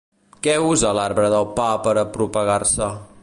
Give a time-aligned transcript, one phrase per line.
[0.45, 2.89] Què usa l'arbre del pa per a propagar-se?